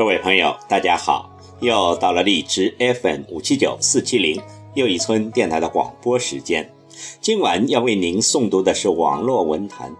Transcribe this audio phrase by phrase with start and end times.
[0.00, 1.30] 各位朋友，大家好！
[1.60, 4.42] 又到了荔枝 FM 五七九四七零
[4.72, 6.72] 又一村电台的广播时间。
[7.20, 9.94] 今晚要为您诵读的是网络文坛。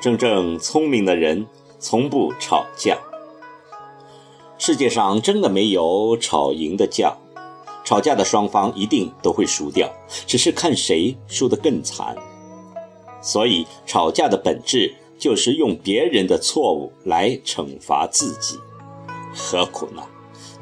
[0.00, 1.44] 真正聪明的人
[1.80, 2.96] 从不吵架。
[4.58, 7.16] 世界上真的没有吵赢的架，
[7.84, 9.90] 吵架的双方一定都会输掉，
[10.24, 12.16] 只是看谁输得更惨。
[13.20, 18.58] 所以，吵架的本质就是用别人的错误来惩罚自己，
[19.32, 20.02] 何苦呢？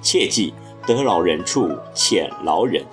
[0.03, 0.53] 切记
[0.87, 2.85] 得饶人处且饶人，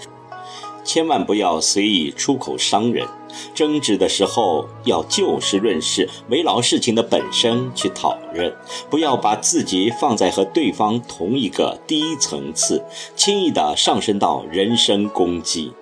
[0.85, 3.05] 千万不要随意出口伤人。
[3.53, 8.55] 争执的时候要就事论事，围绕事情的本身去讨论，
[8.89, 12.81] 不要把自己放在和对方同一个低层次，
[13.17, 15.73] 轻易的上升到人身攻击。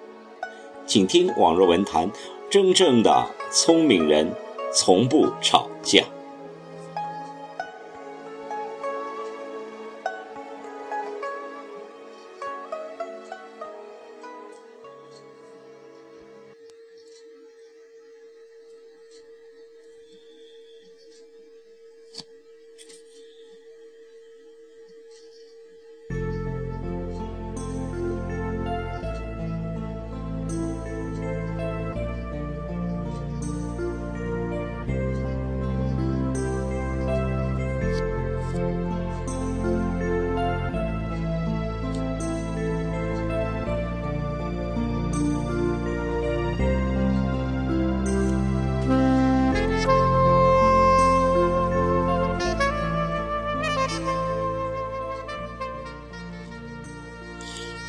[0.88, 2.12] 请听网络文坛。
[2.48, 4.32] 真正的聪明人，
[4.76, 6.04] 从不吵架。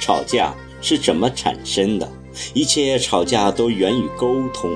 [0.07, 2.09] 吵架是怎么产生的？
[2.55, 4.71] 一切吵架都源于沟通。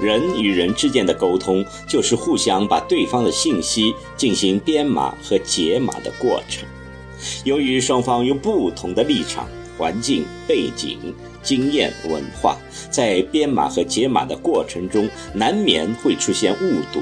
[0.00, 6.68] 人与人之间的沟通，就是互相把对方的信息进行编码和解码的过程。
[7.44, 9.46] 由于双方有不同的立场、
[9.78, 12.56] 环境、背景、经验、文化，
[12.90, 17.00] 在编码和解码的过程中，难免会出现误读。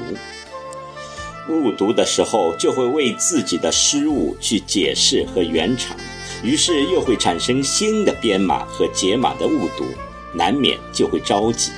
[1.49, 5.97] 误读的时候，就会为自己的失误去解释和圆场。
[6.43, 9.85] 于是又会产生新的编码和解码的误读，
[10.33, 11.71] 难免就会着急。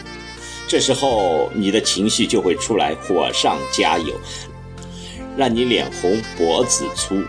[0.67, 4.13] 这时候你的情绪就会出来，火上加油，
[5.35, 7.21] 让你脸红脖子粗。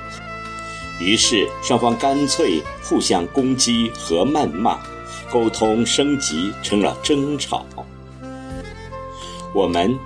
[1.00, 4.78] 于是双方干脆互相攻击和谩骂，
[5.30, 7.66] 沟通升级成了争吵。
[9.54, 9.98] 我们。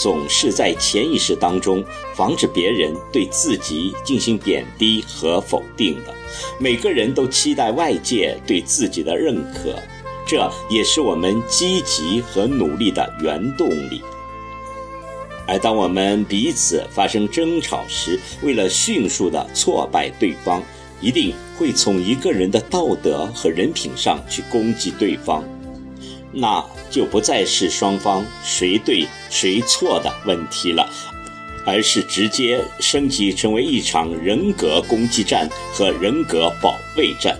[0.00, 6.14] 总是在潜意识当中防止别人对自己进行贬低和否定的。
[6.58, 9.74] 每个人都期待外界对自己的认可，
[10.26, 14.02] 这也是我们积极和努力的原动力。
[15.46, 20.62] 而当我们彼此发生争吵时，为了迅速的挫败对方，
[21.00, 25.42] 一定会从一个人的道德和人品上去攻击对方。
[26.30, 30.86] 那就不再是双方谁对谁错的问题了，
[31.68, 37.36] 而是直接升级成为一场人格攻击战和人格保卫战。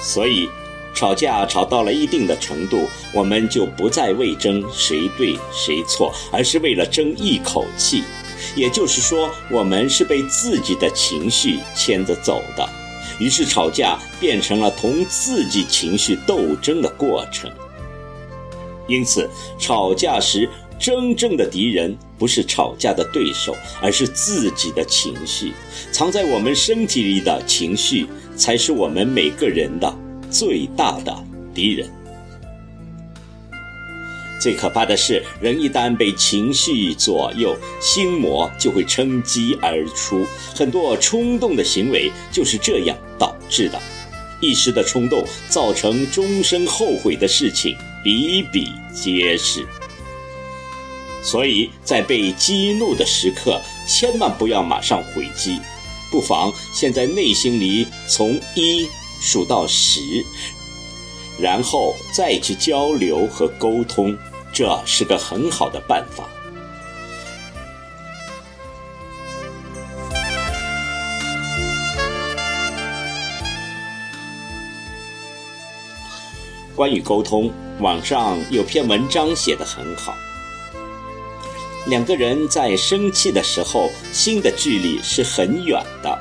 [0.00, 0.48] 所以，
[0.94, 8.04] 吵架吵到了一定的程度，我们就不再为争谁对谁错，而是为了争一口气。
[8.54, 12.68] 也就是说，我们是被自己的情绪牵着走的。
[13.18, 17.50] 于是，吵架变成了同自己情绪斗争的过程。
[18.86, 19.28] 因此，
[19.58, 20.48] 吵架时
[20.78, 25.54] 真正的敌人不是吵架的对手，而是自己的情绪。
[25.90, 28.06] 藏在我们身体里的情绪，
[28.36, 29.92] 才是我们每个人的
[30.30, 31.16] 最大的
[31.54, 31.90] 敌人。
[34.38, 40.26] 最可怕的是，人一旦被情绪左右，心魔就会乘机而出。
[40.54, 43.80] 很多冲动的行为就是这样导致的。
[44.42, 49.66] 一时的冲动造成终身后悔的事情比比皆是。
[51.22, 55.60] 所以在被激怒的时刻，千万不要马上回击，
[56.10, 58.88] 不妨先在内心里从一
[59.20, 60.00] 数到十，
[61.38, 64.16] 然后再去交流和沟通。
[64.52, 66.28] 这是个很好的办法。
[76.74, 80.14] 关于沟通，网上有篇文章写得很好。
[81.86, 86.18] 两个人在生气的时候，心的距离是很远的，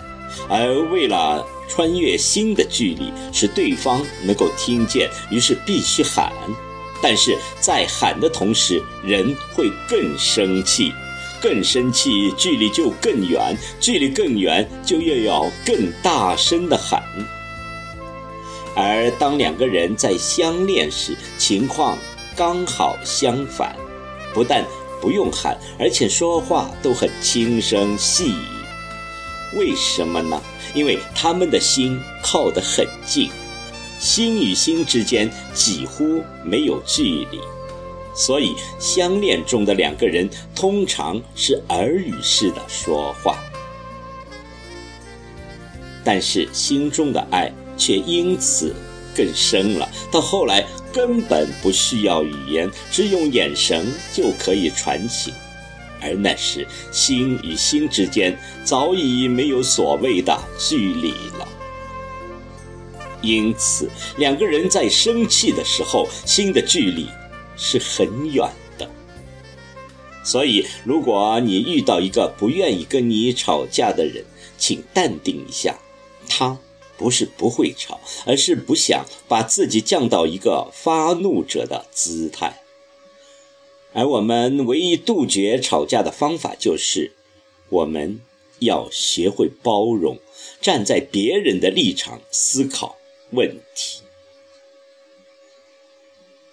[0.50, 6.32] 而为了穿越心的距离，使对方能够听见，于是必须喊。
[7.02, 10.92] 但是在喊的同时，人会更生气，
[11.42, 17.02] 更生气，距离就更远，距离更远，就又要更大声的喊。
[18.76, 21.98] 而当两个人在相恋时，情况
[22.36, 23.76] 刚好相反，
[24.34, 24.66] 不但
[25.02, 29.58] 不用喊，而且说话都很轻声细语。
[29.58, 30.42] 为什么呢？
[30.74, 33.30] 因为他们的心靠得很近，
[34.00, 37.40] 心与心之间几乎没有距离，
[38.16, 43.38] 所以相恋中的两个人通常是耳语式的说话，
[46.04, 47.52] 但是心中的爱。
[47.80, 48.76] 却因此
[49.16, 49.88] 更深了。
[50.12, 55.34] 到后来，根本不需要语言，只用眼神就可以传情。
[56.02, 61.48] 而那时，心与心之间早已没有所谓的距离了。
[63.22, 67.08] 因此，两个人在生气的时候，心的距离
[67.58, 68.90] 是很远的。
[70.24, 74.24] 所以，如果你遇到一个不愿意跟你吵架的人，
[74.58, 75.76] 请淡定一下，
[76.30, 76.58] 他。
[77.00, 82.62] 不是不会吵，而是不想把自己降到一个发怒者的姿态。
[83.94, 87.14] 而我们唯一杜绝吵架的方法，就是
[87.70, 88.20] 我们
[88.60, 90.20] 要学会包容，
[90.62, 92.98] 站在别人的立场思考
[93.32, 94.02] 问题。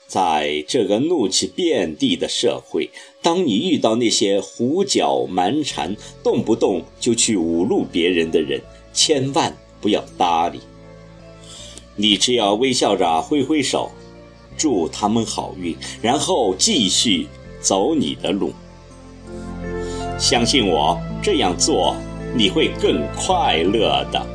[0.07, 2.91] 在这个怒气遍地的社会，
[3.21, 8.63] 当你遇到那些胡搅蛮缠、动不动就去侮辱别人的人，
[8.95, 9.59] 千万。
[9.87, 10.63] 不要搭理，
[11.95, 13.93] 你只要微笑着挥挥手，
[14.57, 17.29] 祝他们好运，然后继续
[17.61, 18.53] 走你的路。
[20.19, 21.95] 相信我，这样做
[22.35, 24.27] 你会更快乐的。